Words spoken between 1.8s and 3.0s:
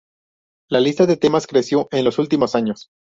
en los últimos años.